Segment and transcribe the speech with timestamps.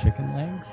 [0.00, 0.66] chicken legs.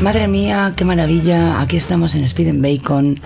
[0.00, 1.60] Madre mía, qué maravilla.
[1.60, 3.20] Aquí estamos en Speed and Bacon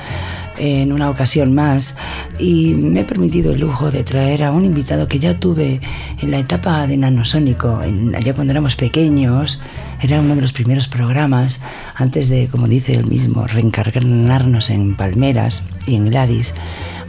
[0.62, 1.96] en una ocasión más
[2.38, 5.80] y me he permitido el lujo de traer a un invitado que ya tuve
[6.20, 9.60] en la etapa de Nanosónico, en, allá cuando éramos pequeños.
[10.01, 11.60] Era uno de los primeros programas
[11.96, 16.54] antes de, como dice él mismo, reencarnarnos en Palmeras y en Gladys.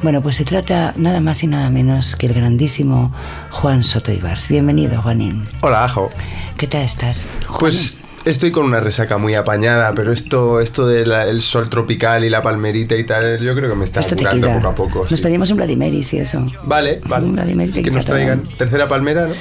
[0.02, 3.14] Bueno, pues se trata nada más y nada menos que el grandísimo
[3.52, 4.50] Juan Soto Ibars.
[4.50, 5.44] Bienvenido, Juanín.
[5.62, 6.10] Hola, Ajo.
[6.58, 7.28] ¿Qué tal estás?
[7.60, 7.96] Pues
[8.26, 12.96] estoy con una resaca muy apañada, pero esto, esto del sol tropical y la palmerita
[12.96, 15.00] y tal, yo creo que me está Esto curando poco a poco.
[15.10, 15.24] Nos sí.
[15.24, 16.46] pedimos un Vladimeris y eso.
[16.66, 17.26] Vale, vale.
[17.26, 19.34] Un que nos traigan tercera palmera, ¿no?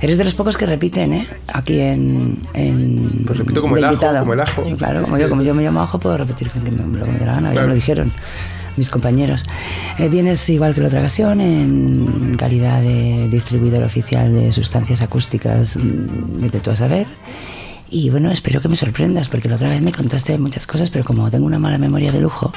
[0.00, 1.26] Eres de los pocos que repiten, ¿eh?
[1.52, 2.38] Aquí en...
[2.54, 4.64] en Pues repito como de el ajo, como el ajo.
[4.78, 7.18] Claro, como yo, como yo me llamo ajo, puedo repetir que me, lo que me
[7.18, 8.12] dé la gana, ya me lo dijeron
[8.76, 9.44] mis compañeros.
[9.98, 15.76] Eh, vienes igual que la otra ocasión en calidad de distribuidor oficial de sustancias acústicas,
[15.76, 17.06] mm, vete tú a saber.
[17.90, 21.04] Y bueno, espero que me sorprendas, porque la otra vez me contaste muchas cosas, pero
[21.04, 22.52] como tengo una mala memoria de lujo,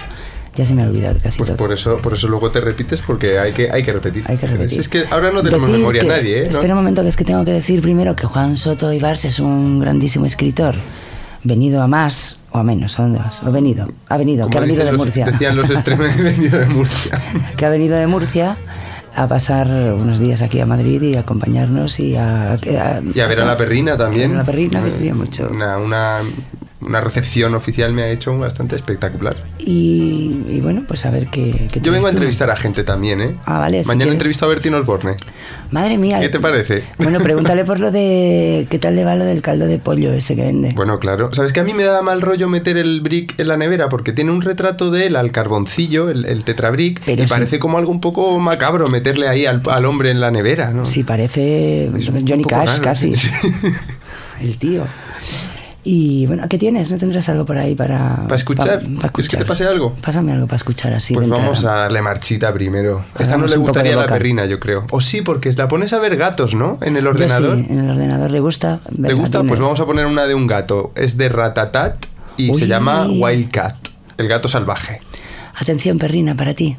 [0.55, 1.57] ya se me ha olvidado casi Pues todo.
[1.57, 4.23] por eso, por eso luego te repites, porque hay que, hay que repetir.
[4.27, 4.79] Hay que repetir.
[4.79, 6.43] Es que ahora no tenemos Decir memoria que- nadie, ¿eh?
[6.45, 6.49] ¿No?
[6.51, 9.39] Espera un momento, que es que tengo que decir primero que Juan Soto Ibars es
[9.39, 10.75] un grandísimo escritor.
[11.45, 13.41] Venido a más o a menos, ¿a dónde vas?
[13.43, 15.25] O venido, ha venido, que ha venido de los- Murcia.
[15.25, 17.19] Decían los extremos venido de Murcia.
[17.57, 18.55] que ha venido de Murcia
[19.15, 22.57] a pasar unos días aquí a Madrid y a acompañarnos y a...
[22.63, 24.33] Y a ver a la perrina también.
[24.33, 25.49] A la perrina me quería mucho.
[25.51, 26.19] Una, una,
[26.85, 29.35] una recepción oficial me ha hecho bastante espectacular.
[29.59, 31.67] Y, y bueno, pues a ver qué...
[31.71, 33.35] qué Yo vengo a entrevistar a gente también, ¿eh?
[33.45, 34.13] Ah, vale, si Mañana quieres.
[34.15, 35.15] entrevisto a Bertín Osborne.
[35.71, 36.19] Madre mía.
[36.19, 36.83] ¿Qué te parece?
[36.97, 38.67] Bueno, pregúntale por lo de...
[38.69, 40.73] ¿Qué tal le va lo del caldo de pollo ese que vende?
[40.75, 41.33] Bueno, claro.
[41.33, 43.89] ¿Sabes que a mí me da mal rollo meter el brick en la nevera?
[43.89, 47.29] Porque tiene un retrato de él al carboncillo, el, el tetrabrick, Pero sí.
[47.29, 50.85] parece como algo un poco macabro meterle ahí al, al hombre en la nevera, ¿no?
[50.85, 51.89] Sí, parece
[52.27, 53.15] Johnny Cash raro, casi.
[53.15, 53.29] sí.
[54.41, 54.83] El tío.
[55.85, 56.89] Y bueno, ¿qué tienes?
[56.91, 58.81] ¿No tendrás algo por ahí para, ¿Para escuchar?
[58.81, 59.93] pa- pa ¿Quieres que te pase algo?
[60.01, 61.13] Pásame algo para escuchar así.
[61.13, 63.03] Pues de vamos a darle marchita primero.
[63.19, 64.85] Esta no le gustaría a la perrina, yo creo.
[64.91, 66.77] O sí, porque la pones a ver gatos, ¿no?
[66.81, 67.57] En el Yo ordenador.
[67.57, 68.79] sí, en el ordenador le gusta.
[68.91, 69.43] ver ¿Te gusta?
[69.43, 70.91] Pues vamos a poner una de un gato.
[70.95, 72.05] Es de Ratatat
[72.37, 72.59] y Uy.
[72.59, 73.75] se llama Wildcat,
[74.17, 75.01] el gato salvaje.
[75.55, 76.77] Atención, perrina, para ti.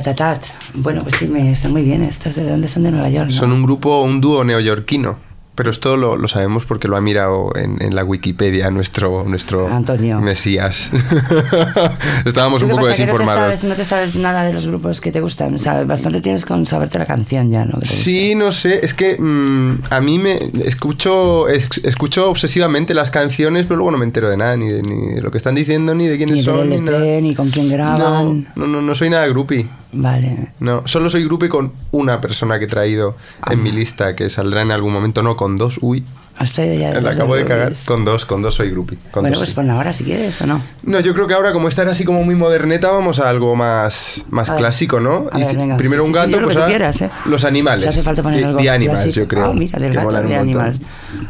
[0.00, 0.44] Ratatat.
[0.74, 2.02] Bueno, pues sí, me están muy bien.
[2.02, 2.82] ¿Estos de dónde son?
[2.82, 3.32] De Nueva York, ¿no?
[3.34, 5.24] Son un grupo, un dúo neoyorquino.
[5.54, 9.66] Pero esto lo, lo sabemos porque lo ha mirado en, en la Wikipedia nuestro, nuestro
[9.68, 10.20] Antonio.
[10.20, 10.90] Mesías.
[12.26, 13.40] Estábamos ¿Tú un poco que no te, desinformados.
[13.40, 15.54] sabes, no te sabes nada de los grupos que te gustan.
[15.54, 17.78] O sea, bastante tienes con saberte la canción ya, ¿no?
[17.82, 23.64] Sí, no sé, es que mm, a mí me escucho es- escucho obsesivamente las canciones,
[23.64, 25.94] pero luego no me entero de nada, ni de, ni de lo que están diciendo,
[25.94, 26.98] ni de quiénes Ni son, del ni nada.
[26.98, 28.46] LP, ni con quién No, graban.
[28.56, 29.66] no, no, no soy nada groupie.
[29.96, 30.48] Vale.
[30.60, 33.16] No, solo soy groupie con una persona que he traído
[33.50, 33.62] en Ah.
[33.62, 36.04] mi lista, que saldrá en algún momento, no con dos, uy,
[36.38, 37.72] Has traído ya la acabo de cagar.
[37.86, 38.98] Con dos, con dos soy groupie.
[39.10, 39.54] Con Bueno, dos pues sí.
[39.54, 40.60] pon ahora si quieres o no.
[40.82, 44.22] No, yo creo que ahora, como estar así como muy moderneta, vamos a algo más,
[44.28, 45.28] más A clásico, ¿no?
[45.32, 47.10] A ver, venga, primero sí, un sí, sí, gato, yo lo pues ahora quieras, ¿eh?
[47.24, 47.84] los animales.
[47.84, 49.24] Si hace falta poner The- algo Animals, clásico.
[49.24, 49.44] yo creo.
[49.46, 50.36] Ah, mira, del gato de.
[50.36, 50.82] Animals.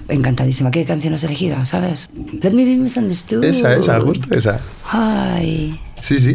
[0.09, 0.73] Encantadísima.
[0.73, 1.65] ¿Qué canción has elegido?
[1.67, 2.09] ¿Sabes?
[2.43, 3.45] Let me be misunderstood.
[3.45, 4.59] Esa, esa, justo esa.
[4.91, 5.79] Ay.
[6.01, 6.35] Sí, sí.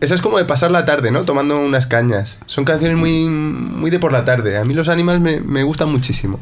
[0.00, 1.24] Esa es como de pasar la tarde, ¿no?
[1.24, 2.38] Tomando unas cañas.
[2.46, 4.58] Son canciones muy, muy de por la tarde.
[4.58, 6.40] A mí los animales me, me gustan muchísimo.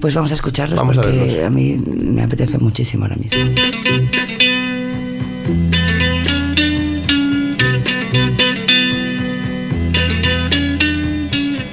[0.00, 1.46] Pues vamos a escucharlos Vamos a porque verlos.
[1.46, 3.42] a mí me apetece muchísimo ahora mismo.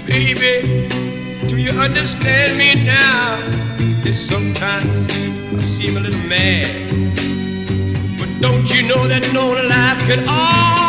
[0.07, 0.87] Baby,
[1.47, 3.39] do you understand me now?
[4.03, 4.97] Yes, sometimes
[5.57, 6.69] I seem a little mad.
[8.19, 10.82] But don't you know that no life can always be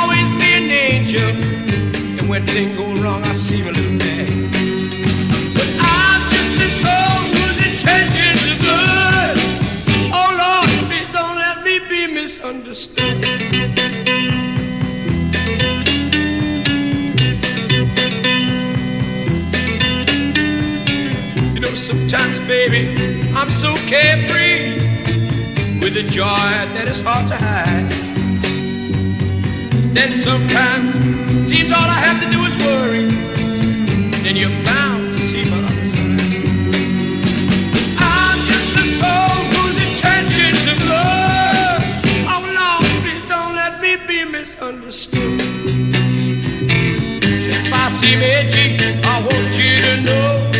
[1.16, 2.18] an angel?
[2.18, 4.28] And when things go wrong, I seem a little mad.
[5.54, 9.36] But I'm just a soul whose intentions are good.
[10.12, 13.24] Oh Lord, please don't let me be misunderstood.
[21.54, 28.13] You know, sometimes, baby, I'm so carefree with a joy that is hard to hide.
[29.94, 30.92] Then sometimes,
[31.46, 33.06] seems all I have to do is worry.
[34.24, 36.20] Then you're bound to see my other side.
[37.96, 41.80] I'm just a soul whose intentions are good.
[42.26, 45.40] Oh Lord, please don't let me be misunderstood.
[47.22, 50.50] If I seem edgy, I want you to know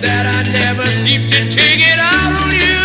[0.00, 2.82] that I never seem to take it out on you.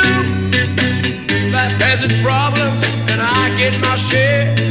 [1.52, 4.71] Life has its problems, and I get my share.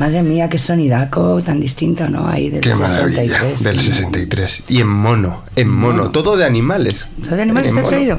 [0.00, 2.26] Madre mía, qué sonidaco tan distinto, ¿no?
[2.26, 3.40] Ahí del Qué maravilla.
[3.40, 3.62] 63.
[3.62, 4.62] Del 63.
[4.68, 5.98] Y en mono, en mono.
[5.98, 6.10] Mono.
[6.10, 7.06] Todo de animales.
[7.22, 8.18] ¿Todo de animales En has oído?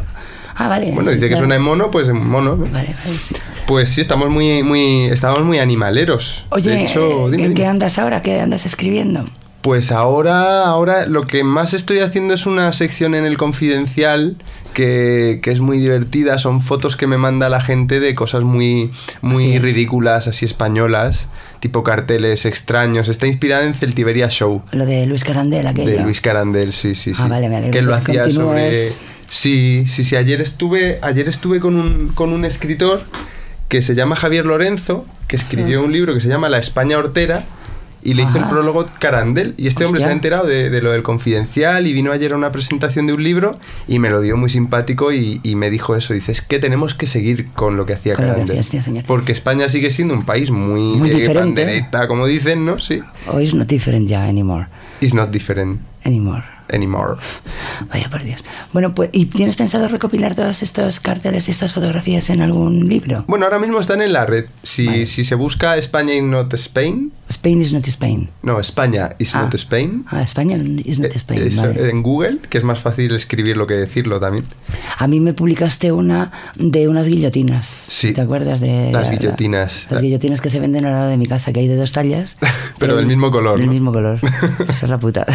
[0.54, 0.92] Ah, vale.
[0.92, 1.40] Bueno, sí, dice que claro.
[1.42, 2.56] suena en mono, pues en mono.
[2.56, 2.66] ¿no?
[2.66, 3.36] Vale, vale, sí.
[3.66, 6.46] Pues sí, estamos muy, muy, estamos muy animaleros.
[6.50, 7.66] Oye, de hecho, ¿en dime, qué dime.
[7.66, 8.22] andas ahora?
[8.22, 9.26] ¿Qué andas escribiendo?
[9.62, 14.38] Pues ahora, ahora lo que más estoy haciendo es una sección en el confidencial
[14.74, 16.40] que, que es muy divertida.
[16.40, 18.90] Son fotos que me manda la gente de cosas muy,
[19.22, 21.28] muy ridículas, así españolas,
[21.60, 23.08] tipo carteles extraños.
[23.08, 24.64] Está inspirada en Celtiberia Show.
[24.72, 25.92] Lo de Luis Carandel, aquello.
[25.92, 27.22] De Luis Carandel, sí, sí, sí.
[27.24, 28.74] Ah, vale, me alegro Que lo si hacía sobre.
[28.74, 30.16] Sí, sí, sí.
[30.16, 33.04] Ayer estuve, ayer estuve con un, con un escritor
[33.70, 37.44] que se llama Javier Lorenzo, que escribió un libro que se llama La España Hortera.
[38.04, 38.50] Y le hizo el Ajá.
[38.50, 39.54] prólogo Carandel.
[39.58, 42.36] Y este hombre se ha enterado de, de lo del confidencial y vino ayer a
[42.36, 45.96] una presentación de un libro y me lo dio muy simpático y, y me dijo
[45.96, 46.14] eso.
[46.14, 48.60] Dice, es que tenemos que seguir con lo que hacía Con que Carandel.
[48.60, 49.06] hacía, señor.
[49.06, 51.86] Porque España sigue siendo un país muy, Muy de diferente.
[52.08, 52.80] como dicen, ¿no?
[52.80, 53.02] Sí.
[53.28, 54.68] O is not different ya anymore.
[55.00, 56.44] It's not different Anymore.
[56.70, 57.16] anymore.
[57.92, 58.46] Vaya por Dios.
[58.72, 63.26] Bueno, pues, ¿y tienes pensado recopilar todos estos carteles y estas fotografías en algún libro?
[63.28, 64.46] Bueno, ahora mismo están en la red.
[64.64, 65.06] Si, Vale.
[65.06, 68.30] si se busca España y not Spain, Spain is not Spain.
[68.42, 69.42] no, España is Ah.
[69.44, 71.42] not Spain, Ah, España is not eh, Spain.
[71.44, 71.90] eso, vale.
[71.90, 74.46] en Google, que es más fácil escribirlo que decirlo también.
[74.98, 77.68] A mí me publicaste una de unas guillotinas.
[77.68, 78.14] Sí.
[78.14, 79.88] ¿Te acuerdas de Las la- la- guillotinas.
[79.90, 82.38] las guillotinas que se venden al lado de mi casa, que hay de dos tallas.
[82.80, 83.74] Pero del mismo color, Del ¿no?
[83.74, 84.20] mismo color.
[84.70, 85.26] Esa es la puta.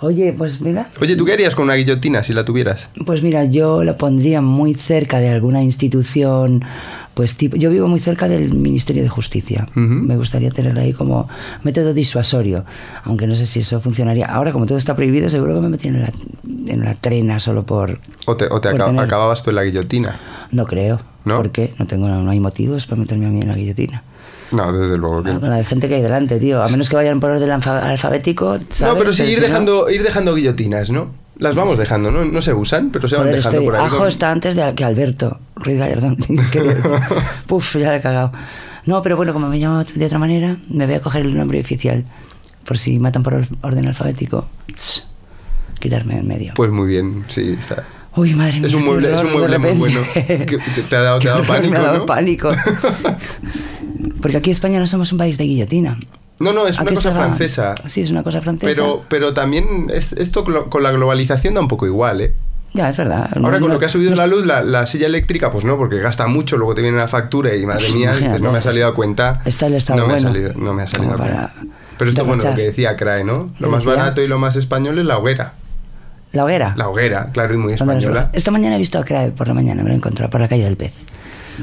[0.00, 0.88] Oye, pues mira.
[1.00, 2.88] Oye, ¿tú qué harías con una guillotina si la tuvieras?
[3.04, 6.64] Pues mira, yo lo pondría muy cerca de alguna institución
[7.14, 9.66] Pues tipo, yo vivo muy cerca del Ministerio de Justicia.
[9.74, 11.28] Me gustaría tenerlo ahí como
[11.64, 12.64] método disuasorio,
[13.02, 14.26] aunque no sé si eso funcionaría.
[14.26, 16.12] Ahora, como todo está prohibido, seguro que me metí en la,
[16.68, 17.98] en la trena solo por...
[18.26, 20.20] O te, o te por aca- tener- acababas tú en la guillotina.
[20.52, 21.00] No creo.
[21.24, 21.38] ¿No?
[21.38, 21.74] ¿Por qué?
[21.80, 24.04] No, tengo, no hay motivos para meterme a mí en la guillotina.
[24.52, 26.62] No, desde luego que Ah, con la de gente que hay delante, tío.
[26.62, 28.94] A menos que vayan por orden alfa- alfabético, ¿sabes?
[28.94, 31.10] No, pero sí ir si no- dejando, ir dejando guillotinas, ¿no?
[31.36, 32.24] Las vamos dejando, ¿no?
[32.24, 33.86] No se usan, pero se van dejando estoy- por ahí.
[33.86, 36.16] Ajo con- está antes de que Alberto Ruiz Gallardón.
[37.46, 38.32] Puf, ya le he cagado.
[38.86, 41.60] No, pero bueno, como me llamo de otra manera, me voy a coger el nombre
[41.60, 42.04] oficial.
[42.64, 45.06] Por si matan por orden alfabético, tss,
[45.78, 46.52] quitarme en medio.
[46.54, 47.84] Pues muy bien, sí, está.
[48.16, 48.66] Uy, madre mía.
[48.66, 50.00] Es un mueble, es un mueble muy bueno.
[50.14, 52.06] Que te- te ha dado- te ha dado pánico, Me ha dado ¿no?
[52.06, 52.50] pánico.
[54.20, 55.98] Porque aquí en España no somos un país de guillotina.
[56.40, 57.74] No, no, es una cosa francesa.
[57.86, 58.70] Sí, es una cosa francesa.
[58.70, 62.32] Pero, pero también es- esto con la globalización da un poco igual, ¿eh?
[62.74, 63.30] Ya, es verdad.
[63.42, 65.76] Ahora con lo que ha subido no- la luz, la, la silla eléctrica, pues no,
[65.76, 68.58] porque gasta mucho, luego te viene la factura y madre Pues mía, dices, no me
[68.58, 69.40] ha salido a cuenta.
[69.46, 71.52] está el estado no me bueno, ha salido, no me ha salido a cuenta.
[71.96, 73.50] Pero esto, bueno, lo que decía CRAE, ¿no?
[73.58, 75.54] Lo ¿Qué más barato y lo más español es la hoguera.
[76.32, 76.74] La hoguera.
[76.76, 78.30] La hoguera, claro, y muy ¿Dónde nos española.
[78.34, 80.46] Esta mañana he visto a Crae por la mañana, me lo he encontrado por la
[80.46, 80.92] calle del Pez.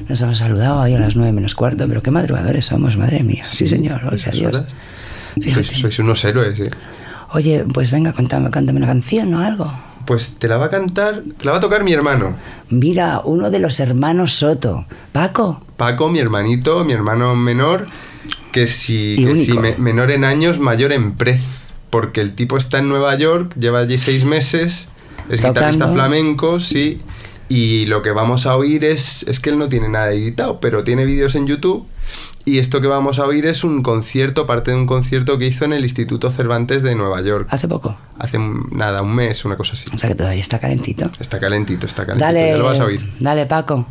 [0.10, 3.44] Nos hemos saludado ahí a las nueve menos cuarto, pero qué madrugadores somos, madre mía.
[3.46, 4.64] Sí, señor, esas Dios.
[5.54, 6.70] Sois, sois unos héroes, ¿eh?
[7.34, 9.72] Oye, pues venga, cántame, cántame una canción o algo.
[10.06, 12.36] Pues te la va a cantar, te la va a tocar mi hermano.
[12.70, 14.86] Mira, uno de los hermanos Soto.
[15.12, 15.62] Paco.
[15.78, 17.88] Paco, mi hermanito, mi hermano menor,
[18.52, 21.42] que si, que si me- menor en años, mayor en prez.
[21.90, 24.88] Porque el tipo está en Nueva York, lleva allí seis meses,
[25.30, 25.54] es guitarrista
[25.86, 25.94] Tocando.
[25.94, 27.02] flamenco, sí.
[27.48, 30.84] Y lo que vamos a oír es, es que él no tiene nada editado, pero
[30.84, 31.86] tiene vídeos en YouTube.
[32.44, 35.66] Y esto que vamos a oír es un concierto, parte de un concierto que hizo
[35.66, 37.48] en el Instituto Cervantes de Nueva York.
[37.50, 37.98] Hace poco.
[38.20, 38.38] Hace
[38.72, 39.90] nada, un mes, una cosa así.
[39.94, 41.10] O sea que todavía está calentito.
[41.20, 42.26] Está calentito, está calentito.
[42.26, 42.50] Dale.
[42.52, 43.08] Ya lo vas a oír.
[43.20, 43.88] Dale, Paco.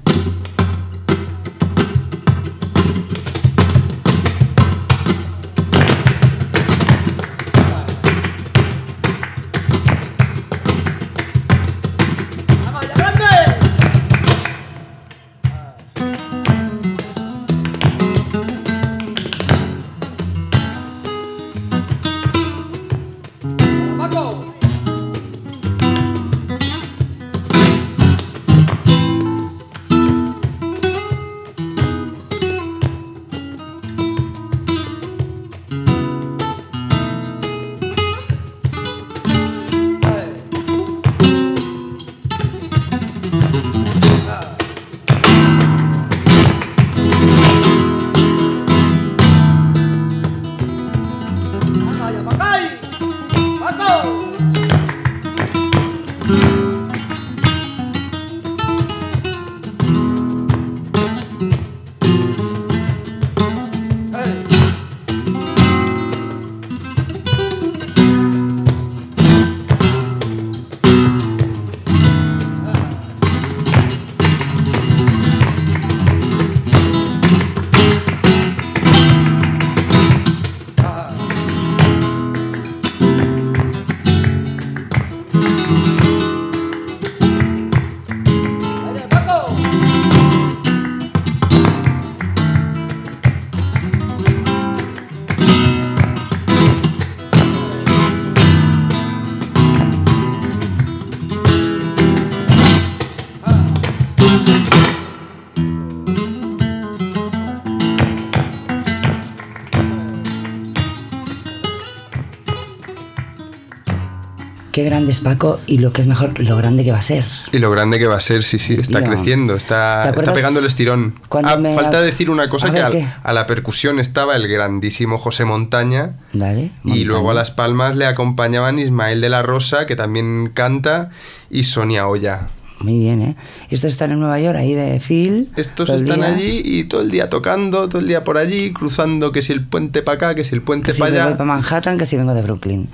[114.75, 117.25] Qué grande es Paco y lo que es mejor, lo grande que va a ser.
[117.53, 120.59] Y lo grande que va a ser, sí, sí, está creciendo, está, ¿Te está pegando
[120.59, 121.15] el estirón.
[121.45, 125.45] Ah, me- falta decir una cosa A que a la percusión estaba el grandísimo José
[125.45, 126.73] Montaña Dale.
[126.83, 131.11] y luego a las palmas le acompañaban Ismael de la Rosa, que también canta,
[131.51, 132.49] y Sonia Olla.
[132.81, 133.37] Muy bien, ¿eh?
[133.71, 135.51] Estos están en Nueva York, ahí de Phil.
[135.55, 136.35] Estos están día.
[136.35, 139.65] allí y todo el día tocando, todo el día por allí, cruzando que si el
[139.65, 141.37] puente para acá, que si el puente Que si para me voy allá.
[141.37, 142.89] para Manhattan, que si vengo de Brooklyn.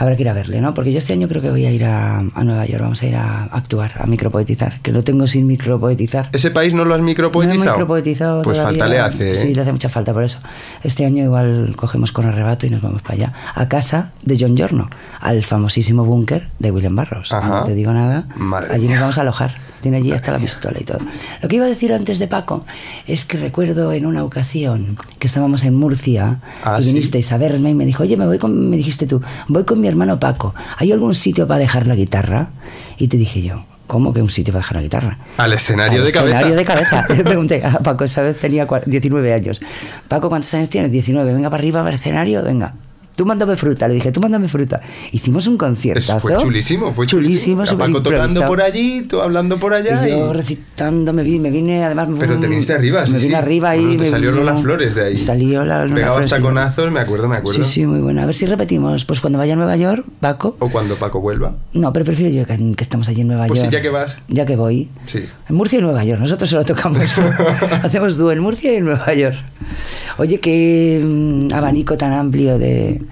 [0.00, 0.72] Habrá que ir a verle, ¿no?
[0.72, 3.06] Porque yo este año creo que voy a ir a, a Nueva York, vamos a
[3.06, 6.30] ir a actuar, a micropoetizar, que lo tengo sin micropoetizar.
[6.32, 7.72] ¿Ese país no lo has No he micropoetizado?
[7.72, 8.80] micropoetizado pues todavía.
[8.80, 9.34] falta le hace, ¿eh?
[9.34, 10.38] Sí, le hace mucha falta por eso.
[10.82, 13.32] Este año igual cogemos con arrebato y nos vamos para allá.
[13.54, 14.88] A casa de John Giorno,
[15.20, 17.30] al famosísimo búnker de William Barros.
[17.30, 17.60] Ajá.
[17.60, 18.24] No te digo nada.
[18.36, 19.50] Madre allí nos vamos a alojar.
[19.80, 20.98] Tiene allí hasta la pistola y todo.
[21.42, 22.64] Lo que iba a decir antes de Paco
[23.06, 26.90] es que recuerdo en una ocasión que estábamos en Murcia Ah, y ¿sí?
[26.92, 29.80] vinisteis a verme y me dijo, oye, me voy con, me dijiste tú, voy con
[29.80, 30.54] mi hermano Paco.
[30.76, 32.48] ¿Hay algún sitio para dejar la guitarra?
[32.98, 35.18] Y te dije yo, ¿cómo que un sitio para dejar la guitarra?
[35.38, 36.34] Al escenario Al de cabeza.
[36.36, 37.06] escenario de cabeza.
[37.14, 39.60] Le pregunté a Paco, esa vez tenía cua- 19 años.
[40.08, 40.92] Paco, ¿cuántos años tienes?
[40.92, 41.32] 19.
[41.32, 42.74] Venga para arriba, para el escenario, venga.
[43.20, 44.80] Tú mándame fruta, le dije, tú mándame fruta.
[45.12, 46.12] Hicimos un conciertazo.
[46.16, 47.64] Eso fue chulísimo, fue chulísimo.
[47.64, 50.08] Paco tocando por allí, tú hablando por allá.
[50.08, 52.08] Y yo y- recitando, me, vi- me vine además.
[52.18, 53.34] Pero te viniste arriba, sí, Me vine sí.
[53.34, 53.84] arriba y.
[53.84, 55.18] Bueno, me salió vino- Lola Flores de ahí.
[55.18, 56.30] Salió la Lola Pegabas Flores.
[56.30, 57.62] taconazos, me acuerdo, me acuerdo.
[57.62, 58.22] Sí, sí, muy buena.
[58.22, 59.04] A ver si repetimos.
[59.04, 60.56] Pues cuando vaya a Nueva York, Paco.
[60.58, 61.56] O cuando Paco vuelva.
[61.74, 63.74] No, pero prefiero yo que, que estamos allí en Nueva Pues sí, York.
[63.74, 64.16] ya que vas.
[64.28, 64.88] Ya que voy.
[65.04, 65.26] Sí.
[65.46, 66.22] En Murcia y Nueva York.
[66.22, 67.00] Nosotros solo tocamos.
[67.82, 69.36] Hacemos dúo en Murcia y en Nueva York.
[70.16, 73.02] Oye, qué mm, abanico tan amplio de,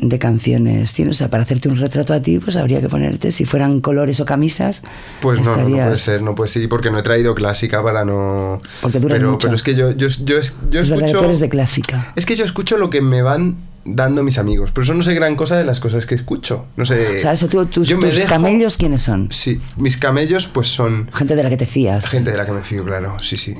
[0.00, 1.16] de canciones tienes.
[1.16, 4.20] O sea, para hacerte un retrato a ti, pues habría que ponerte, si fueran colores
[4.20, 4.82] o camisas.
[5.20, 7.82] Pues no, no, no estarías- puede ser, no puede ser, porque no he traído clásica
[7.82, 8.60] para no...
[8.80, 9.46] Porque duras pero, mucho.
[9.48, 10.36] pero es que yo, yo, yo,
[10.70, 11.18] yo Es verdad escucho...
[11.18, 12.12] tú eres de clásica.
[12.16, 15.12] Es que yo escucho lo que me van dando mis amigos, pero eso no sé
[15.14, 16.64] gran cosa de las cosas que escucho.
[16.76, 17.16] No sé...
[17.16, 19.28] O sea, eso tú, tus, tus dejo- camellos, ¿quiénes son?
[19.30, 22.08] Sí, mis camellos pues son Gente de la que te fías.
[22.08, 23.54] gente de la que me fío, claro, sí, sí.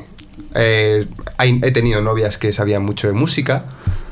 [0.54, 1.06] Eh,
[1.62, 3.64] he tenido novias que sabían mucho de música,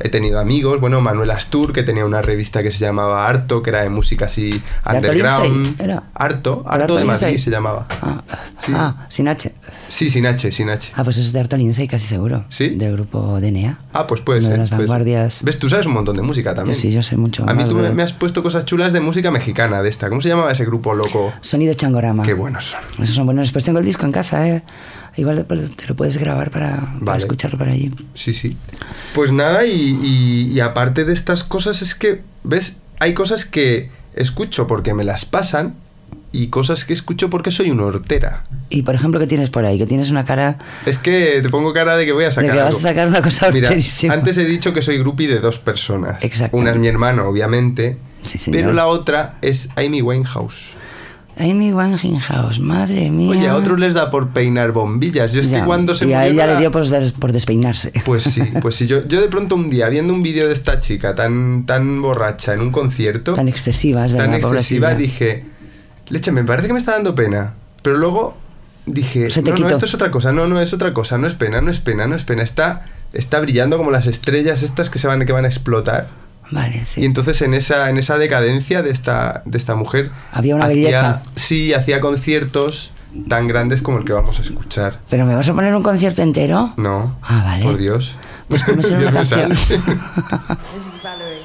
[0.04, 3.70] he tenido amigos, bueno, Manuel Astur, que tenía una revista que se llamaba Harto, que
[3.70, 5.80] era de música así underground.
[5.80, 6.02] ¿era?
[6.14, 7.04] Harto, ¿Era Harto de?
[7.04, 7.86] Madrid se llamaba.
[8.02, 8.22] Ah,
[8.58, 8.72] Sí.
[8.74, 9.52] ah, sin H.
[9.88, 10.92] Sí, sin H, sin H.
[10.94, 12.44] Ah, pues eso es de Arto Lindsay, casi seguro.
[12.48, 12.68] ¿Sí?
[12.70, 13.78] Del grupo DNA.
[13.92, 14.58] Ah, pues puede Una de ser.
[14.60, 14.88] las puede ser.
[14.88, 15.42] vanguardias.
[15.44, 15.58] ¿Ves?
[15.58, 16.74] Tú sabes un montón de música también.
[16.74, 18.92] Yo sí, yo sé mucho A mí tú me, de- me has puesto cosas chulas
[18.92, 20.08] de música mexicana, de esta.
[20.08, 21.32] ¿Cómo se llamaba ese grupo loco?
[21.40, 22.22] Sonido Changorama.
[22.22, 22.80] Qué buenos son.
[23.02, 23.42] Esos son buenos.
[23.42, 24.62] Después tengo el disco en casa, ¿eh?
[25.16, 27.18] Igual te lo puedes grabar para, para Vale.
[27.18, 27.90] escucharlo por allí.
[28.14, 28.56] Sí, sí.
[29.14, 32.78] Pues nada, y, y- y aparte de estas cosas es que, ¿ves?
[32.98, 35.74] Hay cosas que escucho porque me las pasan
[36.34, 38.44] y cosas que escucho porque soy una hortera.
[38.70, 39.76] Y por ejemplo, ¿qué tienes por ahí?
[39.76, 40.58] Que tienes una cara.
[40.86, 42.78] Es que te pongo cara de que voy a sacar De que vas algo.
[42.78, 44.14] a sacar una cosa Mira, horterísima.
[44.14, 46.22] antes he dicho que soy groupie de dos personas.
[46.24, 46.56] Exacto.
[46.56, 47.98] Una es mi hermano, obviamente.
[48.22, 48.60] Sí, señor.
[48.60, 50.70] pero la otra es Amy Winehouse.
[51.42, 53.30] Amy Winehouse, madre mía.
[53.30, 55.32] Oye, a otros les da por peinar bombillas.
[55.32, 57.92] Yo es Ya, que cuando se Y a ella le dio por, des- por despeinarse.
[58.04, 58.86] Pues sí, pues sí.
[58.86, 62.54] Yo, yo de pronto un día, viendo un vídeo de esta chica tan, tan borracha
[62.54, 64.26] en un concierto, Tan excesiva, es verdad.
[64.26, 64.94] tan excesiva, pobrecilla.
[65.12, 65.44] dije,
[66.08, 67.54] leche, me parece que me está dando pena.
[67.82, 68.36] Pero luego
[68.86, 71.26] dije, Se te no, no, esto es otra cosa, no, no, es otra cosa, no
[71.26, 72.42] es pena, no es pena, no es pena.
[72.42, 76.08] Está, está brillando como las estrellas estas que se van, que van a explotar.
[76.52, 77.00] Vale, sí.
[77.00, 80.10] Y entonces en esa, en esa decadencia de esta, de esta mujer...
[80.30, 81.22] Había una hacía- belleza.
[81.34, 82.92] Sí, hacía conciertos
[83.28, 84.98] tan grandes como el que vamos a escuchar.
[85.10, 86.72] ¿Pero me vas a poner un concierto entero?
[86.76, 87.16] No.
[87.22, 87.64] Ah, vale.
[87.64, 88.14] Por Dios.
[88.48, 89.50] Pues solo Dios una me canción.
[89.50, 91.42] This is Valerie.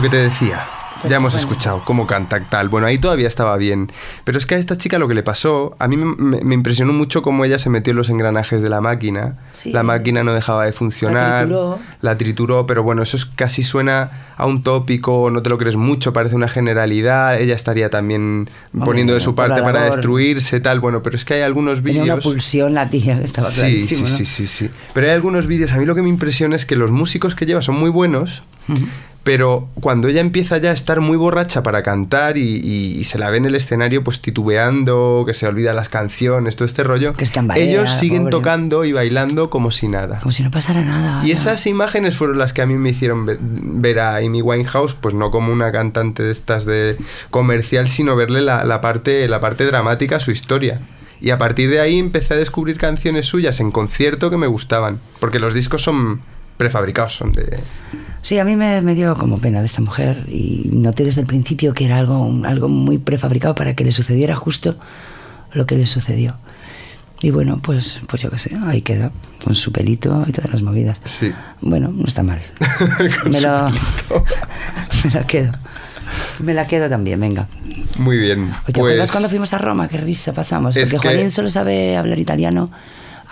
[0.00, 0.64] Lo que te decía.
[1.06, 1.46] Ya hemos Bueno.
[1.46, 2.70] escuchado cómo canta tal.
[2.70, 3.92] Bueno, ahí todavía estaba bien.
[4.24, 7.20] Pero es que a esta chica lo que le pasó, a mí me, impresionó mucho
[7.20, 9.36] cómo ella se metió en los engranajes de la máquina.
[9.52, 9.72] Sí.
[9.72, 11.40] La máquina no dejaba de funcionar.
[11.40, 11.78] trituró.
[12.00, 15.76] La trituró, pero bueno, eso es, casi suena a un tópico, no te lo crees
[15.76, 17.38] mucho, parece una generalidad.
[17.38, 20.80] Ella estaría también Hombre, poniendo de su parte para destruirse, tal.
[20.80, 22.24] Bueno, pero es que hay algunos Tenía una vídeos.
[22.24, 24.70] pulsión la tía que estaba Sí, sí, sí, sí, sí.
[24.94, 27.44] Pero hay algunos vídeos, a mí lo que me impresiona es que los músicos que
[27.44, 28.42] lleva son muy buenos,
[29.22, 33.18] pero cuando ella empieza ya a estar muy borracha para cantar y, y- y se
[33.18, 37.12] la ve en el escenario pues titubeando, que se olvida las canciones, todo este rollo,
[37.12, 37.24] Que
[37.56, 38.30] ellos siguen pobre.
[38.32, 40.20] tocando y bailando como si nada.
[40.20, 41.24] Como si no pasara nada.
[41.26, 44.94] Y esas imágenes fueron las que a mí me hicieron ve- ver a Amy Winehouse,
[44.94, 46.96] pues no como una cantante de estas de
[47.30, 50.80] comercial, sino verle la, la parte, la parte dramática a su historia.
[51.20, 54.98] Y a partir de ahí empecé a descubrir canciones suyas en concierto que me gustaban,
[55.20, 56.22] porque los discos son
[56.60, 57.58] prefabricados, son de...
[58.20, 61.26] Sí, a mí me, me dio como pena de esta mujer y noté desde el
[61.26, 64.76] principio que era algo, algo muy prefabricado para que le sucediera justo
[65.54, 66.36] lo que le sucedió.
[67.22, 69.10] Y bueno, pues, pues yo qué sé, ahí queda,
[69.42, 71.00] con su pelito y todas las movidas.
[71.06, 71.32] Sí.
[71.62, 72.42] Bueno, no está mal.
[73.24, 75.52] Me, lo, me la quedo.
[76.40, 77.48] Me la quedo también, venga.
[77.98, 78.50] Muy bien.
[78.66, 79.88] ¿Te pues, acuerdas cuando fuimos a Roma?
[79.88, 80.74] Qué risa pasamos.
[80.76, 82.70] Porque que- Juanín solo sabe hablar italiano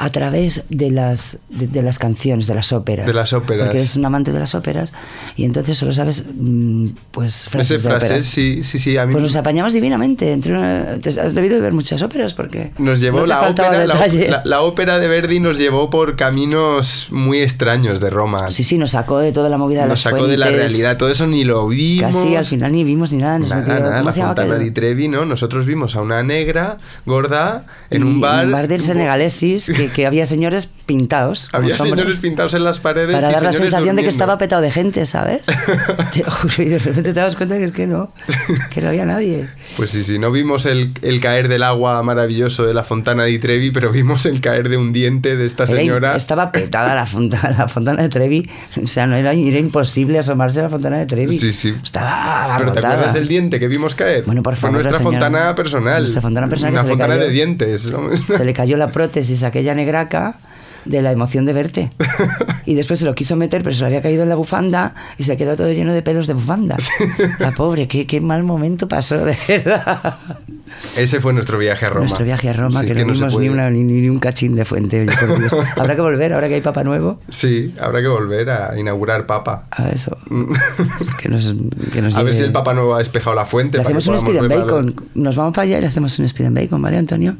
[0.01, 3.05] a través de las, de, de las canciones, de las óperas.
[3.05, 3.67] De las óperas.
[3.67, 4.93] Porque es un amante de las óperas
[5.37, 8.25] y entonces solo sabes, mm, pues, frases Ese de frase, óperas.
[8.25, 10.33] sí, sí, sí, a mí Pues nos apañamos divinamente.
[10.33, 13.85] Entre una- te has debido de ver muchas óperas porque nos llevó no la ópera,
[13.87, 18.53] la, la- la ópera de Verdi nos llevó por caminos muy extraños de Roma.
[18.53, 20.71] Sí, sí, nos sacó de toda la movida de nos sacó de la fuentes.
[20.71, 22.15] realidad, todo eso ni lo vimos.
[22.15, 23.41] Casi al final ni vimos ni nada.
[23.41, 25.25] Nos Nada, metió- nada, ¿cómo la Fontana di Trevi, ¿no?
[25.25, 28.43] Nosotros vimos a una negra, gorda, en Y- un bar.
[28.43, 31.48] En un bar del Senegalesis, que, que había señores pintados.
[31.53, 33.14] Había señores pintados en las paredes.
[33.14, 34.11] Para y dar la sensación de que durmiendo.
[34.11, 35.46] estaba petado de gente, ¿sabes?
[36.12, 38.11] Te lo juro, y de repente te das cuenta que es que no,
[38.70, 39.48] que no había nadie.
[39.77, 43.38] Pues sí, sí, no vimos el, el caer del agua maravilloso de la Fontana di
[43.38, 46.16] Trevi, pero vimos el caer de un diente de esta Era señora.
[46.16, 48.48] estaba petada la fontana, la fontana de Trevi.
[48.83, 51.38] O sea, no era, era imposible asomarse a la fontana de Trevi.
[51.38, 51.74] Sí, sí.
[51.83, 54.24] Estaba ¿Pero te acuerdas del diente que vimos caer?
[54.24, 55.18] Bueno, por Fue favor, nuestra señora.
[55.27, 56.03] fontana personal.
[56.03, 57.27] Nuestra fontana personal Una fontana cayó.
[57.27, 57.88] de dientes.
[58.37, 60.37] Se le cayó la prótesis a aquella negraca
[60.85, 61.91] de la emoción de verte.
[62.64, 65.23] Y después se lo quiso meter, pero se le había caído en la bufanda y
[65.25, 66.77] se quedó todo lleno de pelos de bufanda.
[67.38, 70.17] La pobre, qué, qué mal momento pasó, de verdad.
[70.97, 72.01] Ese fue nuestro viaje a Roma.
[72.03, 73.51] Nuestro viaje a Roma, Sí, que, no vimos ni, puede.
[73.51, 75.01] una, ni, ni un cachín de fuente.
[75.03, 75.57] oye, por Dios.
[75.77, 79.64] Habrá que volver, ahora que hay Papa Nuevo, Sí, habrá que volver a inaugurar Papa.
[79.71, 80.17] a eso.
[81.21, 81.55] Que nos,
[81.93, 83.77] que nos a ver si el Papa Nuevo ha despejado la fuente.
[83.79, 84.95] Le para que hacemos un speed and bacon.
[85.14, 87.35] Nos vamos para allá y le hacemos un speed and bacon, ¿vale, Antonio?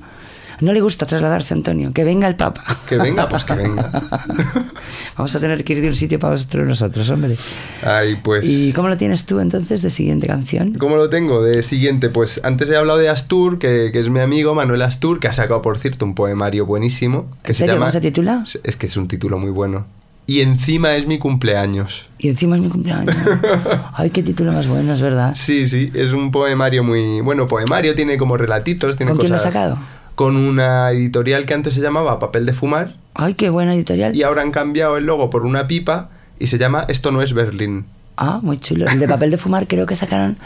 [0.61, 1.93] No le gusta trasladarse, Antonio.
[1.93, 2.63] Que venga el Papa.
[2.89, 3.91] Que venga, pues que venga.
[5.17, 7.37] Vamos a tener que ir de un sitio para otro nosotros, hombre.
[7.85, 8.45] Ay, pues.
[8.47, 10.75] ¿Y cómo lo tienes tú entonces de siguiente canción?
[10.75, 11.43] ¿Cómo lo tengo?
[11.43, 15.21] De siguiente, pues antes he hablado de Astur, que, que es mi amigo Manuel Astur,
[15.21, 17.27] que ha sacado, por cierto, un poemario buenísimo.
[17.43, 17.79] Que ¿En serio?
[17.79, 18.45] ¿Cómo se titula?
[18.65, 19.87] Es que es un título muy bueno.
[20.27, 22.05] Y encima es mi cumpleaños.
[22.19, 23.17] Y encima es mi cumpleaños.
[23.95, 25.35] Ay, qué título más bueno, es verdad.
[25.35, 27.23] Sí, sí, es un poemario muy...
[27.23, 29.79] Bueno, poemario, tiene como relatitos, tiene ¿Con quién lo ha cosas- sacado?
[30.19, 34.17] Con una editorial que antes se llamaba Papel de Fumar Ay, qué buena editorial.
[34.17, 37.33] y ahora han cambiado el logo por una pipa y se llama Esto no es
[37.35, 37.87] Berlín.
[38.17, 38.89] Ah, muy chulo.
[38.89, 40.37] El de papel de fumar creo que sacaron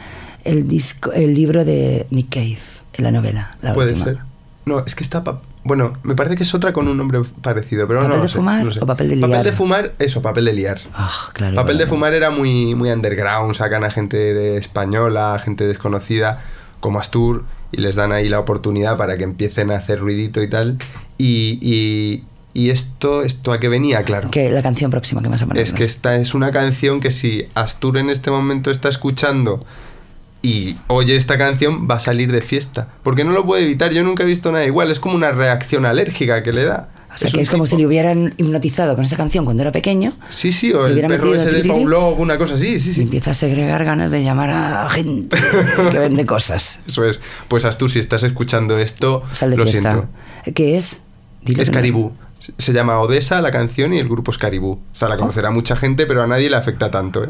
[0.44, 2.58] el disco, el libro de Nick Cave,
[2.92, 4.04] en la novela, la Puede última.
[4.04, 4.18] ser.
[4.66, 5.24] No, es que está...
[5.64, 8.36] Bueno, me parece que es otra con un nombre parecido, pero ¿Papel no de sé,
[8.36, 8.80] fumar no lo sé.
[8.82, 9.30] o papel de liar?
[9.30, 10.80] Papel de fumar, eso, papel de liar.
[10.94, 11.54] Ah, claro.
[11.54, 16.42] Papel de fumar era muy, muy underground, sacan a gente de española, gente desconocida,
[16.80, 20.48] como Astur, y les dan ahí la oportunidad para que empiecen a hacer ruidito y
[20.48, 20.78] tal.
[21.18, 24.30] Y, y, y esto, esto a qué venía, claro.
[24.30, 25.62] Que la canción próxima que más a poner.
[25.62, 29.64] Es que esta es una canción que si Astur en este momento está escuchando
[30.42, 32.88] y oye esta canción, va a salir de fiesta.
[33.02, 35.86] Porque no lo puede evitar, yo nunca he visto nada igual, es como una reacción
[35.86, 36.88] alérgica que le da.
[37.14, 39.62] O sea, Es que es como tipo- si le hubieran hipnotizado con esa canción cuando
[39.62, 42.90] era pequeño Sí, sí, o le el perro ese de Pavlov, una cosa así, sí,
[42.90, 43.02] y sí.
[43.02, 45.36] empieza a segregar ganas de llamar a gente
[45.90, 46.80] que vende cosas.
[46.86, 47.20] Eso es.
[47.48, 49.90] Pues Astur, si estás escuchando esto, Sal de lo fiesta.
[49.90, 50.08] siento.
[50.54, 51.00] ¿Qué es?
[51.42, 52.12] Dilo Es que no- Caribú.
[52.58, 54.72] Se llama Odessa la canción y el grupo es Caribú.
[54.72, 57.28] O sea, la conocerá mucha gente, pero a nadie le afecta tanto, ¿eh?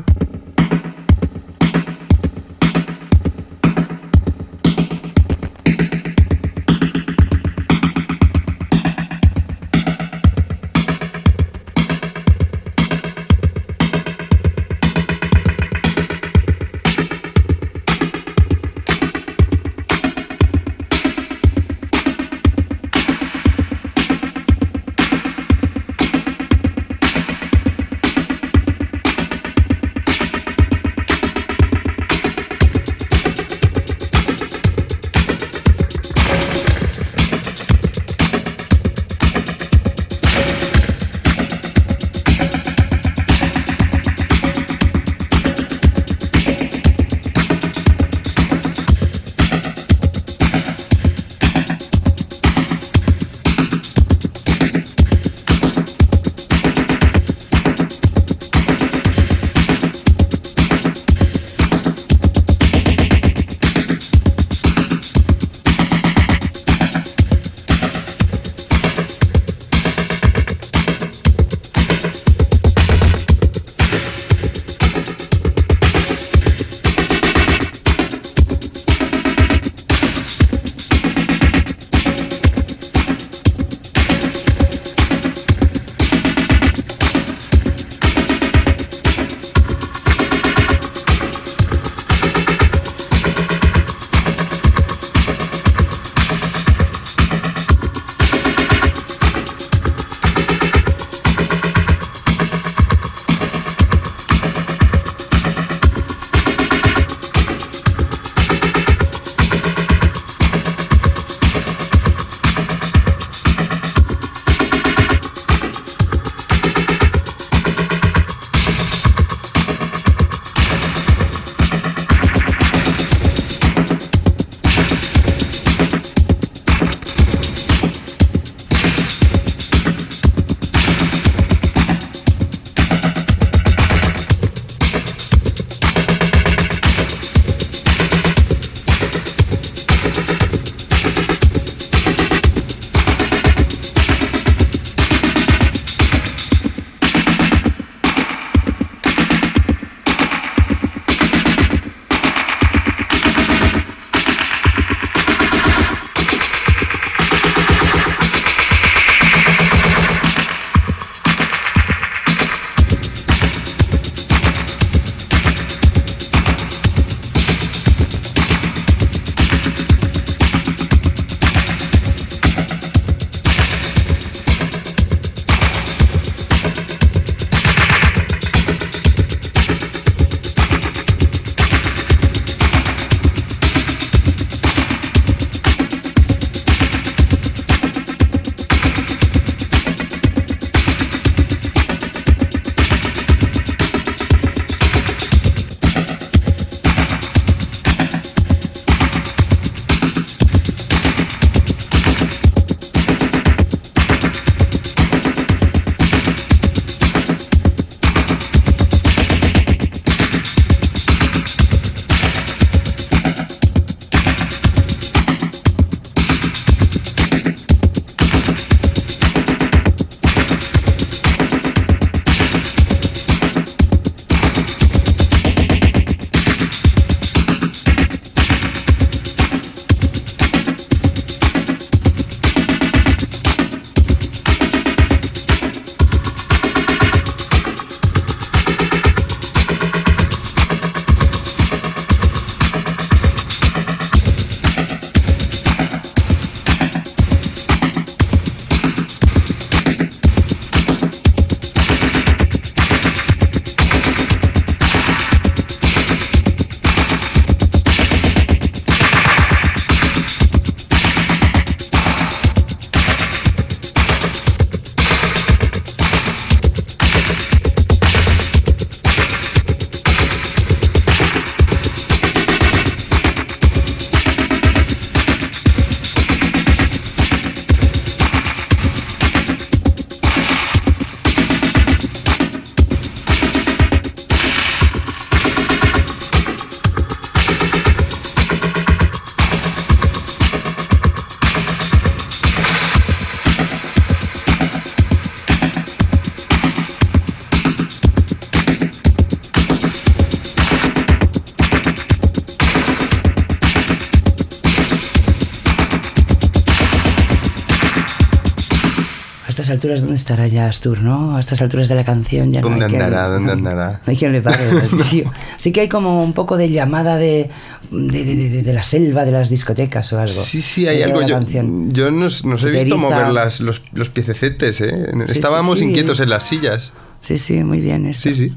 [309.73, 311.37] Alturas, ¿dónde estará ya Astur, no?
[311.37, 313.29] A estas alturas de la canción ya ¿Dónde no hay quien- andará?
[313.29, 314.01] ¿Dónde andará?
[314.07, 314.65] No hay quien le pare
[315.11, 315.33] tío.
[315.57, 317.51] Sí que hay como un poco de llamada de,
[317.91, 320.33] de, de- de- de la selva, de las discotecas o algo.
[320.33, 321.23] Sí, sí, hay algo.
[321.23, 321.41] Yo,
[321.89, 324.93] yo nos, nos he visto mover las, los, los piececetes, ¿eh?
[325.27, 325.89] Sí, Estábamos sí, sí.
[325.91, 326.93] inquietos en las sillas.
[327.23, 328.29] Sí, sí, muy bien esto.
[328.29, 328.53] Sí, sí.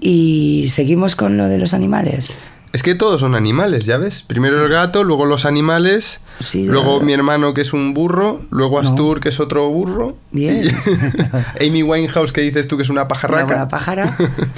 [0.00, 2.38] Y seguimos con lo de los animales.
[2.72, 4.22] Es que todos son animales, ¿ya ves?
[4.26, 8.40] Primero el gato, luego los animales, Sí, luego la- mi hermano que es un burro,
[8.50, 8.88] luego No.
[8.88, 10.16] Astur que es otro burro.
[10.32, 10.62] Bien.
[11.60, 13.44] y Amy Winehouse que dices tú que es una Una pajarraca.
[13.44, 14.16] buena pájara.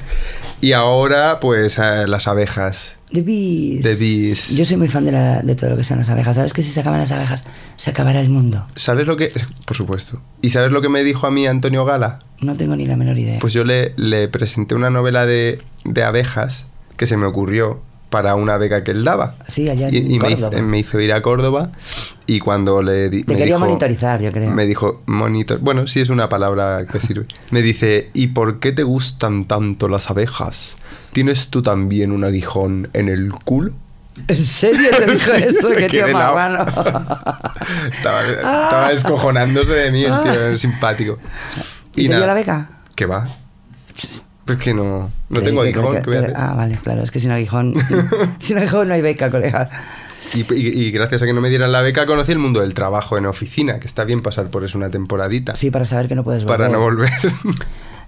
[0.61, 2.97] y ahora pues eh, las abejas.
[3.12, 3.83] The bees.
[3.83, 4.57] The bees.
[4.57, 6.37] Yo soy muy fan de, la- de todo lo que sean las abejas.
[6.37, 7.45] ¿Sabes que si se acaban las abejas,
[7.77, 8.64] se acabará el mundo?
[8.77, 9.29] ¿Sabes lo que...?
[9.66, 10.21] Por supuesto.
[10.40, 12.21] ¿Y sabes lo que me dijo a mí Antonio Gala?
[12.40, 13.38] No tengo ni la menor idea.
[13.40, 16.64] Pues yo le, le presenté una novela de, de abejas
[16.97, 17.81] que se me ocurrió
[18.12, 19.35] para una beca que él daba.
[19.48, 20.62] Sí, allá en y, y me, hizo, Córdoba.
[20.62, 21.70] me hizo ir a Córdoba
[22.27, 24.51] y cuando le di- Te me quería dijo- monitorizar, yo creo.
[24.51, 25.59] Me dijo, monitor...
[25.61, 27.27] Bueno, sí es una palabra que sirve.
[27.51, 30.77] Me dice, ¿y por qué te gustan tanto las abejas?
[31.12, 33.72] ¿Tienes tú también un aguijón en el culo?
[34.29, 35.70] ¿En serio te dijo eso?
[35.70, 36.35] ¡Qué tío helado.
[36.35, 36.64] marrano!
[37.90, 41.18] estaba, estaba descojonándose de mí, el tío, simpático.
[41.97, 42.68] ¿Y, te dio la beca?
[42.95, 43.26] ¿Qué va?
[44.47, 45.95] Es que no, no tengo aguijón.
[45.97, 46.36] que- ¿qué voy a que- hacer?
[46.36, 47.03] Ah, vale, claro.
[47.03, 47.74] Es que sin aguijón...
[48.38, 49.70] sin aguijón no hay beca, colega.
[50.34, 52.74] Y, y- y gracias a que no me dieran la beca conocí el mundo del
[52.74, 55.55] trabajo en oficina, que está bien pasar por eso una temporadita.
[55.57, 56.59] Sí, para saber que no puedes volver.
[56.59, 57.11] para no volver.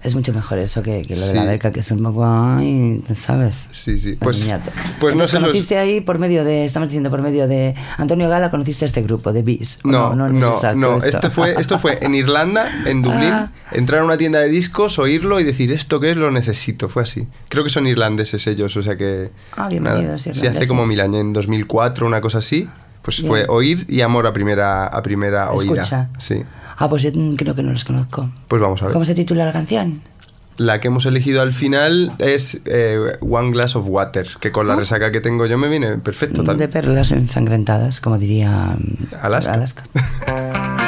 [0.05, 2.23] Es mucho mejor eso que, que lo de la beca, que es un poco...
[2.23, 3.69] Ay, ¿sabes?
[3.71, 4.15] sí, sí.
[4.19, 4.69] Pues, niñato.
[4.99, 5.31] pues no los...
[5.31, 6.63] conociste ahí por medio de...
[6.63, 7.73] Estamos diciendo por medio de...
[7.97, 9.79] Antonio Gala, conociste a este grupo, de Bees.
[9.83, 11.09] ¿o No, no, es no, exacto esto.
[11.09, 13.51] Este fue, esto fue en Irlanda, en Dublín, Ah.
[13.71, 16.17] entrar a una tienda de discos, oírlo y decir, ¿esto qué es?
[16.17, 16.87] Lo necesito.
[16.87, 17.27] Fue así.
[17.49, 19.31] Creo que son irlandeses ellos, o sea que...
[19.57, 20.21] Ah, bienvenidos.
[20.21, 22.69] Sí, hace como mil años, en 2004, una cosa así.
[23.01, 23.29] Pues Bien.
[23.29, 26.09] fue oír y amor a primera, a primera oída.
[26.19, 26.43] Sí.
[26.77, 28.29] Ah, pues yo mm, creo que no los conozco.
[28.47, 28.93] Pues vamos a ver.
[28.93, 30.01] ¿Cómo se titula la canción?
[30.57, 34.73] La que hemos elegido al final es eh, One Glass of Water, que con la
[34.73, 34.77] Ah.
[34.77, 36.41] resaca que tengo yo me viene perfecto.
[36.41, 36.69] De también.
[36.69, 39.83] perlas ensangrentadas, como diría mm, Alaska.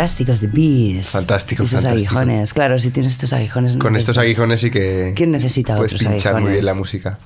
[0.00, 1.08] Fantásticos, The Bees.
[1.10, 2.16] Fantásticos, Y sus fantásticos.
[2.16, 2.54] aguijones.
[2.54, 3.76] Claro, si tienes estos aguijones...
[3.76, 7.18] no Con estos aguijones sí que ¿Quién necesita puedes otros pinchar muy bien la música.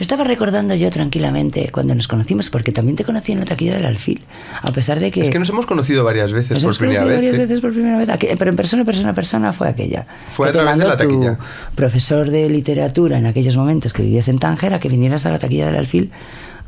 [0.00, 3.84] Estaba recordando yo tranquilamente cuando nos conocimos, porque también te conocí en la taquilla del
[3.86, 4.20] alfil,
[4.62, 5.20] a pesar de que...
[5.20, 7.30] Es que nos hemos conocido varias veces Nos por hemos primera conocido vez.
[7.30, 7.46] varias ¿eh?
[7.46, 10.04] veces por primera vez, pero en persona, persona, persona fue aquella.
[10.32, 11.36] Fue a Que te través de la taquilla.
[11.36, 15.30] tu profesor de literatura en aquellos momentos que vivías en Tánger a que vinieras a
[15.30, 16.10] la taquilla del alfil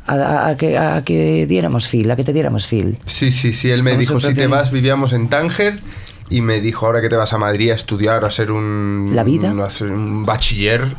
[0.07, 2.97] a, a- que, a que diéramos fil, a que te diéramos fil.
[3.05, 3.69] Sí, sí, sí.
[3.71, 5.79] Él me dijo, si te vas, vivíamos en Tánger.
[6.27, 9.11] Y me dijo, ahora que te vas a Madrid a estudiar, a ser un...
[9.13, 9.51] La vida.
[9.51, 10.95] Un, a ser un bachiller,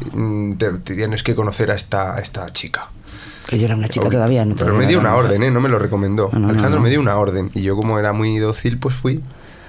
[0.57, 2.89] te, te tienes que conocer a esta, a esta chica.
[3.49, 4.45] Que yo era una chica Uy, todavía.
[4.45, 5.51] No Pero me dio una orden, ¿eh?
[5.51, 6.31] No me lo recomendó.
[6.33, 6.85] No, no, Alejandro no.
[6.85, 7.51] me dio una orden.
[7.55, 9.21] Y yo, como era muy dócil, pues fui.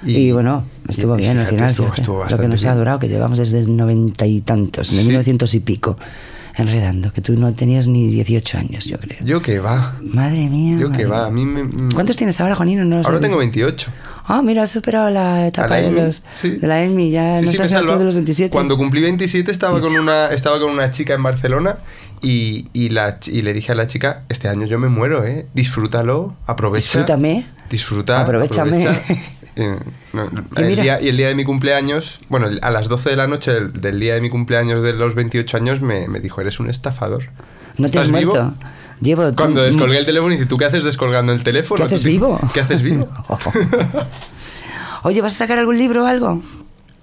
[0.06, 1.70] Y, bueno, estuvo y bien al fíjate, final.
[1.72, 2.78] Estuvo, estuvo lo que nos ha bien.
[2.78, 5.04] durado, que llevamos desde noventa y tantos, de Sí.
[5.08, 5.98] 1900 y pico,
[6.58, 9.18] enredando, que tú no tenías ni 18 años, yo creo.
[9.24, 9.96] Yo que va.
[10.02, 10.78] Madre mía.
[10.80, 11.28] Yo que va.
[11.28, 11.64] A mí me...
[11.64, 12.84] mm, ¿Cuántos tienes ahora, Juanino?
[12.84, 12.98] No.
[12.98, 13.92] Ahora tengo 28.
[14.30, 16.50] Ah, mira, has superado la etapa la de, los, sí.
[16.50, 18.52] de la EMI, ya Sí, no sí, estás de los 27.
[18.52, 21.78] Cuando cumplí 27 estaba con una, estaba con una chica en Barcelona
[22.22, 25.46] y, y, la, y le dije a la chica, este año yo me muero, ¿eh?
[25.54, 26.84] Disfrútalo, aprovecha.
[26.84, 27.46] Disfrútame.
[27.70, 28.20] Disfruta.
[28.22, 28.86] Aprovechame.
[28.88, 29.24] aprovecha".
[29.60, 29.80] Eh,
[30.14, 33.16] no, Y el día, y el día de mi cumpleaños, bueno, a las 12 de
[33.16, 36.42] la noche del, del día de mi cumpleaños de los 28 años me, me dijo,
[36.42, 37.24] eres un estafador.
[37.78, 38.34] ¿No te has ¿Estás vivo?
[38.36, 38.54] muerto?
[39.02, 39.34] Llevo...
[39.36, 41.80] Cuando descolgué el teléfono y dice, ¿tú qué haces descolgando el teléfono?
[41.80, 42.40] ¿Qué haces ¿Tú vivo?
[42.54, 43.08] ¿Qué haces vivo?
[45.04, 46.42] Oye, ¿vas a sacar algún libro o algo?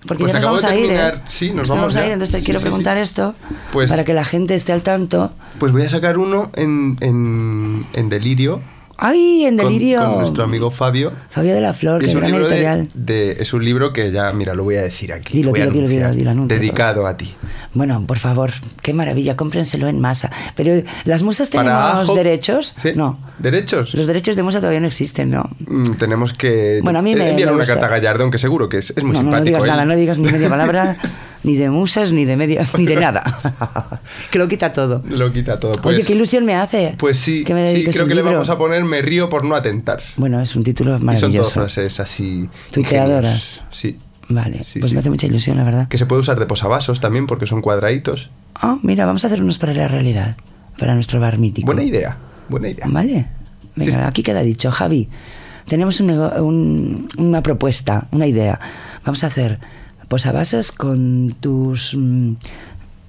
[0.07, 1.15] Porque Pues ya nos vamos a ir, ¿eh?
[1.29, 3.03] sí, nos vamos a ir, entonces te Sí, quiero sí, preguntar sí.
[3.03, 3.35] esto
[3.73, 5.33] Pues- para que la gente esté al tanto.
[5.59, 8.61] Pues voy a sacar uno en, en, en Delirio.
[8.97, 10.01] ¡Ay, en Delirio!
[10.01, 11.12] Con, nuestro amigo Fabio.
[11.30, 12.88] Fabio de la Flor, que es un gran libro de- editorial.
[12.95, 15.38] de- es un libro que ya, mira, lo voy a decir aquí.
[15.38, 16.47] Dilo, dilo, dilo, dilo, dilo.
[16.47, 17.34] Dedicado a ti.
[17.72, 18.51] Bueno, por favor,
[18.82, 20.30] qué maravilla, cómprenselo en masa.
[20.55, 22.74] Pero, ¿las musas tenemos ajo- derechos?
[22.76, 22.92] Sí.
[22.95, 23.18] No.
[23.38, 23.95] ¿Derechos?
[23.95, 25.51] Los derechos de musa todavía no existen, ¿no?
[25.66, 28.68] Mm, tenemos que Bueno, a mí me- enviar me una carta a Gallardo, aunque seguro
[28.68, 29.45] que es, es muy no, no, no simpático.
[29.59, 30.97] digas nada, no digas ni media palabra,
[31.45, 34.01] ni de musas, ni de media, ni de nada.
[34.30, 35.03] que lo quita todo.
[35.09, 35.72] Lo quita todo.
[35.72, 36.95] Pues, Oye, qué ilusión me hace.
[36.99, 38.32] Pues sí, que me sí, creo que le libro.
[38.32, 40.01] vamos a poner Me río por no atentar.
[40.16, 41.55] Bueno, es un título Y son todas maravilloso.
[41.55, 42.49] frases así.
[42.72, 43.62] Tuiteadoras.
[43.70, 43.97] Sí.
[44.28, 44.95] Vale, Sí, pues sí.
[44.95, 45.88] me hace mucha ilusión, la verdad.
[45.88, 48.30] Que se puede usar de posavasos también porque son cuadraditos.
[48.55, 50.36] Ah, mira, vamos a hacer unos para la realidad,
[50.78, 51.66] para nuestro bar mítico.
[51.66, 52.16] Buena idea,
[52.49, 52.86] buena idea.
[52.88, 53.26] Vale.
[53.76, 53.99] Venga, Sí.
[53.99, 54.70] aquí queda dicho.
[54.70, 55.09] Javi,
[55.66, 58.59] tenemos un- una propuesta, una idea.
[59.05, 59.59] Vamos a hacer
[60.15, 62.35] posavasos con tus mm,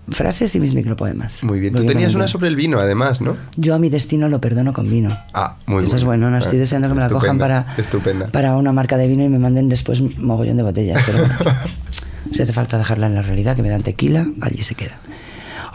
[0.09, 1.43] frases y mis micropoemas.
[1.43, 1.71] Muy bien.
[1.71, 3.37] Tú Porque tenías una sobre el vino, además, ¿no?
[3.57, 5.15] Yo a mi destino lo perdono con vino.
[5.31, 8.25] Ah, muy Eso es bueno, no estoy Ah, deseando que me la cojan para, Estupenda.
[8.29, 11.03] para una marca de vino y me manden después mogollón de botellas.
[11.05, 11.35] Pero bueno,
[12.31, 14.97] si hace falta dejarla en la realidad, que me dan tequila, allí se queda.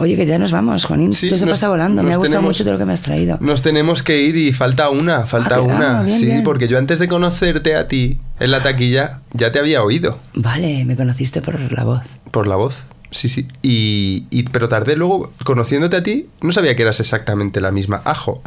[0.01, 1.13] Oye, que ya nos vamos, Juanín.
[1.13, 2.03] Sí, Esto se nos- pasa volando.
[2.03, 3.37] Me ha gustado tenemos- mucho todo lo que me has traído.
[3.41, 6.01] Nos tenemos que ir y falta una, falta Ah, una.
[6.01, 6.43] ah, bien, sí, bien.
[6.43, 10.85] porque yo antes de conocerte a ti en la taquilla ya te había oído Vale,
[10.85, 12.03] me conociste por la voz.
[12.31, 12.85] por la voz.
[13.13, 13.47] Sí, sí.
[13.63, 18.01] Y, y- pero tardé luego, conociéndote a ti, no sabía que eras exactamente la misma
[18.05, 18.41] Ajo.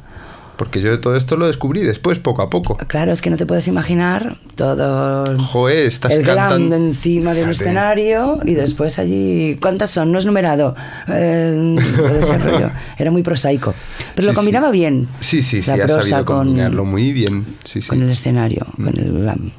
[0.57, 2.77] Porque yo todo esto lo descubrí después, poco a poco.
[2.87, 6.27] Claro, es que no te puedes imaginar todo Joder, estás el
[6.73, 7.63] encima de un Fíjate.
[7.69, 9.57] escenario y después allí...
[9.61, 10.11] ¿Cuántas son?
[10.11, 10.75] No es numerado.
[11.07, 12.69] Eh, todo ese rollo.
[12.97, 13.73] Era muy prosaico.
[14.15, 14.73] Pero Sí, lo combinaba sí.
[14.73, 15.07] bien.
[15.19, 17.45] Sí, sí, sí, La prosa sabido con, combinarlo muy bien.
[17.63, 19.51] Sí, con el escenario, con el glam.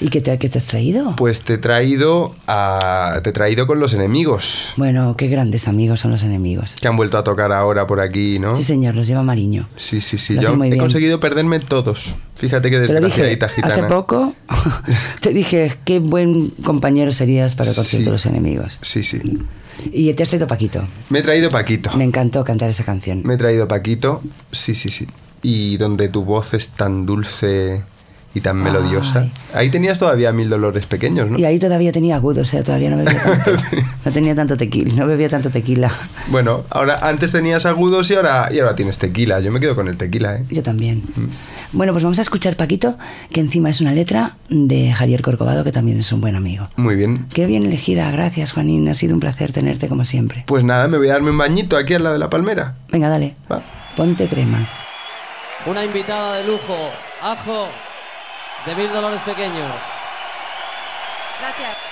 [0.00, 1.14] ¿Y qué te, qué te has traído?
[1.16, 6.00] Pues te he traído a, te he traído con los enemigos Bueno, qué grandes amigos
[6.00, 6.76] son los enemigos.
[6.80, 8.54] que han vuelto a tocar ahora por aquí, ¿no?
[8.54, 9.68] Sí, señor, los lleva Mariño.
[9.76, 10.34] Sí, sí, sí.
[10.34, 10.78] Lo Yo he bien.
[10.78, 12.14] conseguido perderme todos.
[12.36, 13.74] Fíjate que desgraciadita gitana.
[13.74, 14.34] hace poco.
[15.20, 18.04] te dije qué buen compañero serías para el concierto Sí.
[18.06, 18.78] de los enemigos.
[18.82, 19.20] Sí, sí.
[19.92, 20.86] Y te has traído Paquito.
[21.10, 21.90] Me he traído Paquito.
[21.96, 23.22] Me encantó cantar esa canción.
[23.24, 24.22] Me he traído Paquito.
[24.52, 25.06] Sí, sí, sí.
[25.42, 27.82] Y donde tu voz es tan dulce
[28.34, 29.20] y tan melodiosa.
[29.20, 29.32] Ay.
[29.54, 31.38] Ahí tenías todavía mil dolores pequeños, ¿no?
[31.38, 33.52] Y ahí todavía tenía agudos, o sea, todavía no bebía tanto.
[34.04, 35.90] No tenía tanto tequila, no bebía tanto tequila.
[36.28, 39.40] Bueno, ahora antes tenías agudos y ahora, y ahora tienes tequila.
[39.40, 40.44] Yo me quedo con el tequila, ¿eh?
[40.48, 41.02] Yo también.
[41.16, 41.26] Mm.
[41.72, 42.96] Bueno, pues vamos a escuchar Paquito,
[43.32, 46.68] que encima es una letra de Javier Corcovado, que también es un buen amigo.
[46.76, 47.26] Muy bien.
[47.32, 50.44] Qué bien elegida, gracias Juanín, ha sido un placer tenerte como siempre.
[50.46, 52.74] Pues nada, me voy a darme un bañito aquí al lado de la palmera.
[52.90, 53.62] Venga, dale, Va.
[53.96, 54.66] ponte crema.
[55.66, 56.76] Una invitada de lujo,
[57.22, 57.68] Ajo,
[58.66, 59.72] de Mil Dolores Pequeños.
[61.40, 61.89] Gracias.